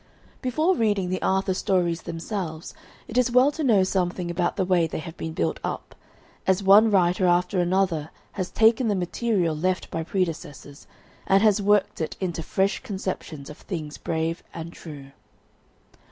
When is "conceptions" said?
12.81-13.47